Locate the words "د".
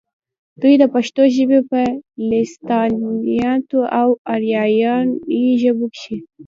0.81-0.83